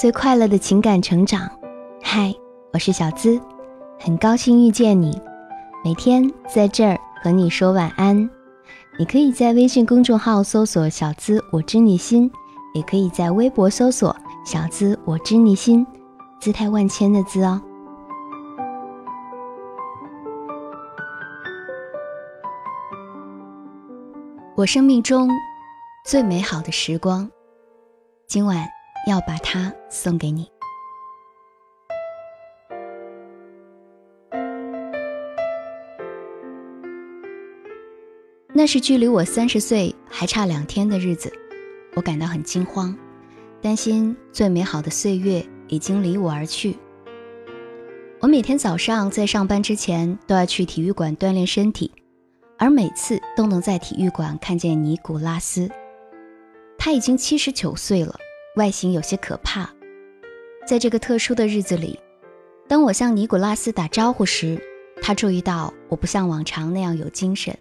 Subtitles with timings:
[0.00, 1.46] 最快乐的情感成长。
[2.02, 2.34] 嗨，
[2.72, 3.38] 我是小资，
[3.98, 5.20] 很高兴遇见你。
[5.84, 8.16] 每天在这儿和你说晚安。
[8.98, 12.32] 你可以在微信公众号搜索“小资我知你心”，
[12.72, 15.86] 也可以在微博搜索“小资我知你心”，
[16.40, 17.60] 姿态万千的“资”哦。
[24.56, 25.28] 我生命中
[26.06, 27.30] 最美好的时光，
[28.26, 28.66] 今晚
[29.06, 30.46] 要把它送给你。
[38.52, 41.32] 那是距离我三十岁还差两天的日子，
[41.94, 42.94] 我感到很惊慌，
[43.62, 46.76] 担心最美好的岁月已经离我而去。
[48.20, 51.90] 我每天早上在上班之前都要去体育馆锻炼身体，
[52.58, 55.70] 而每次都能在体育馆看见尼古拉斯。
[56.76, 58.14] 他已经七十九岁了，
[58.56, 59.68] 外形有些可怕。
[60.66, 61.98] 在这个特殊的日子里，
[62.68, 64.60] 当我向尼古拉斯打招呼时，
[65.02, 67.56] 他注意到我不像往常那样有精神。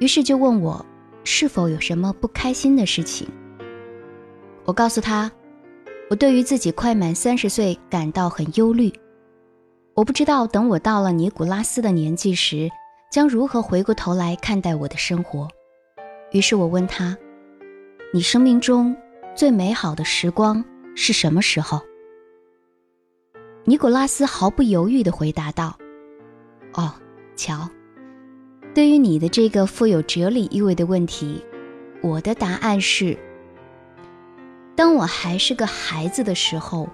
[0.00, 0.84] 于是就问我
[1.24, 3.26] 是否有什么不开心的事情。
[4.64, 5.30] 我告诉他，
[6.08, 8.92] 我对于自己快满三十岁感到很忧虑。
[9.94, 12.70] 我不知道等我到了尼古拉斯的年纪时，
[13.10, 15.48] 将如何回过头来看待我的生活。
[16.32, 17.16] 于是我问他
[18.12, 18.94] ：“你生命中
[19.36, 20.64] 最美好的时光
[20.96, 21.80] 是什么时候？”
[23.64, 25.76] 尼古拉斯毫不犹豫地回答道
[26.72, 26.92] ：“哦，
[27.36, 27.68] 瞧。”
[28.74, 31.44] 对于你的这个富有哲理意味的问题，
[32.02, 33.16] 我的答案是：
[34.74, 36.88] 当我还是个孩子的时候，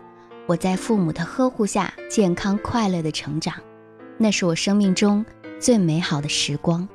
[0.47, 3.55] 我在父母的呵护下健康快乐的成长，
[4.17, 5.25] 那是我生命中
[5.61, 6.89] 最美好的时光。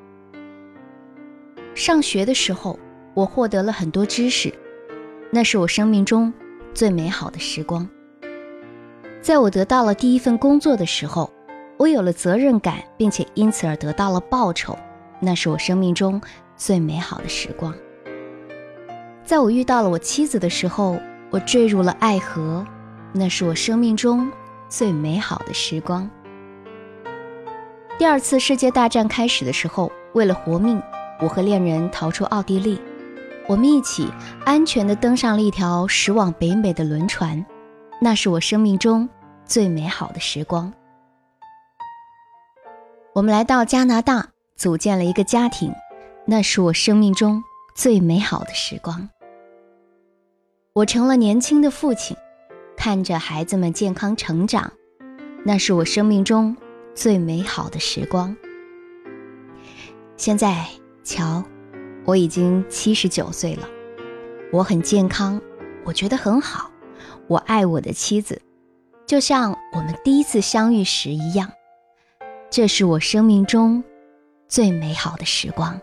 [1.75, 2.79] 上学的时候，
[3.13, 4.53] 我获得了很多知识，
[5.31, 6.33] 那是我生命中
[6.73, 7.87] 最美好的时光。
[9.21, 11.31] 在我得到了第一份工作的时候。
[11.77, 14.75] 我有了责任感，并且因此而得到了报酬，
[15.19, 16.19] 那是我生命中
[16.55, 17.71] 最美好的时光。
[19.23, 20.99] 在我遇到了我妻子的时候，
[21.29, 22.65] 我坠入了爱河，
[23.13, 24.27] 那是我生命中
[24.67, 26.09] 最美好的时光。
[27.99, 30.81] 第二次世界大战开始的时候，为了活命，
[31.21, 32.81] 我和恋人逃出奥地利，
[33.47, 34.11] 我们一起
[34.45, 37.43] 安全地登上了一条驶往北美的轮船，
[38.01, 39.07] 那是我生命中
[39.45, 40.71] 最美好的时光。
[43.13, 44.27] 我们来到加拿大，
[44.57, 45.73] 组建了一个家庭，
[46.25, 47.41] 那是我生命中
[47.73, 49.09] 最美好的时光。
[50.73, 52.17] 我成了年轻的父亲，
[52.75, 54.71] 看着孩子们健康成长，
[55.45, 56.55] 那是我生命中
[56.93, 58.35] 最美好的时光。
[60.17, 60.67] 现在，
[61.03, 61.43] 瞧，
[62.07, 63.67] 我已经七十九岁了，
[64.53, 65.41] 我很健康，
[65.83, 66.71] 我觉得很好，
[67.27, 68.41] 我爱我的妻子，
[69.05, 71.51] 就像我们第一次相遇时一样。
[72.49, 73.83] 这是我生命中
[74.47, 75.77] 最美好的时光。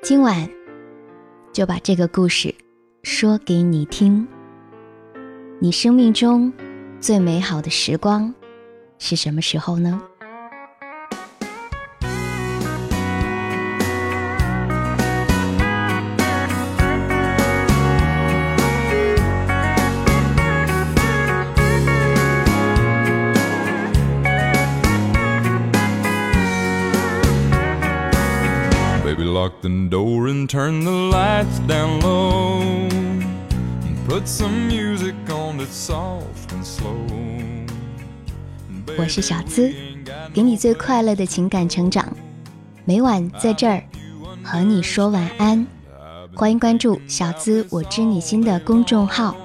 [0.00, 0.48] 今晚
[1.52, 2.54] 就把这个故事
[3.02, 4.24] 说给你听。
[5.58, 6.52] 你生命中
[7.00, 8.32] 最美好的时光
[9.00, 10.00] 是什么时候呢
[29.62, 32.60] the door and turn the lights down low.
[32.60, 37.06] And put some music on it soft and slow.
[38.98, 39.72] 我是小资
[40.34, 42.04] 给你最快乐的情感成长。
[42.84, 43.80] 每晚在这儿
[44.42, 45.64] 和你说晚安。
[46.34, 49.36] 欢迎关注小资我知你心的公众号。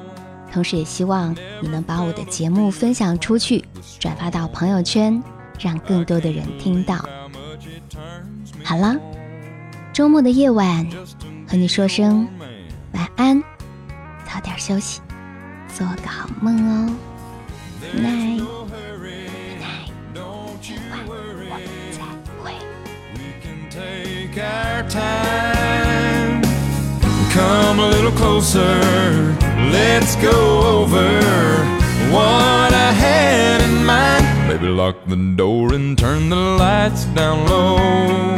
[0.51, 3.63] 同时也希望你能把我的节目分享出去
[4.00, 5.22] 转发到朋友圈
[5.59, 7.06] 让更多的人听到。
[8.63, 8.95] 好了
[9.97, 10.87] 周末的夜晚，
[11.49, 12.27] 和你说声
[12.91, 13.41] 晚安，
[14.31, 15.01] 早点休息，
[15.75, 16.88] 做个好梦哦。
[17.95, 18.44] night，
[20.91, 21.57] 晚我
[21.97, 22.03] 再
[22.44, 22.53] 会。
[27.33, 29.35] Come a little closer,
[29.71, 31.09] let's go over
[32.11, 34.27] what I had in mind.
[34.47, 38.38] Baby, lock the door and turn the lights down low.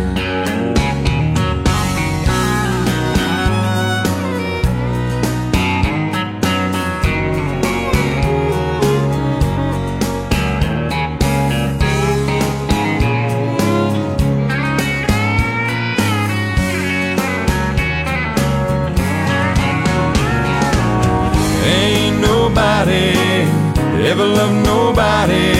[24.11, 25.53] Ever loved nobody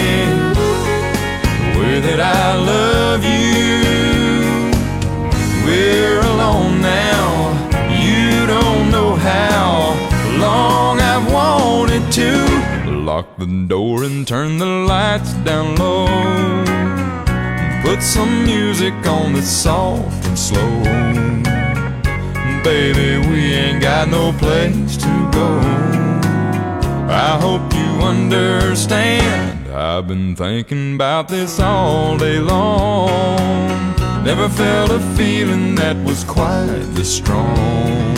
[1.64, 3.78] the way that I love you.
[5.64, 7.28] We're alone now.
[8.04, 9.96] You don't know how
[10.36, 16.08] long I've wanted to lock the door and turn the lights down low.
[17.82, 20.74] Put some music on that's soft and slow.
[22.62, 25.91] Baby, we ain't got no place to go.
[27.12, 29.68] I hope you understand.
[29.68, 33.94] I've been thinking about this all day long.
[34.24, 38.16] Never felt a feeling that was quite this strong.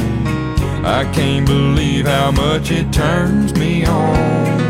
[0.84, 4.60] I can't believe how much it turns me on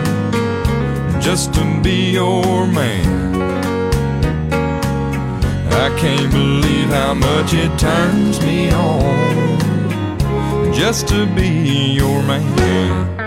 [1.20, 3.34] just to be your man.
[5.72, 9.52] I can't believe how much it turns me on
[10.72, 13.23] just to be your man.